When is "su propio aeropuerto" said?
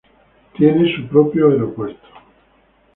0.95-2.07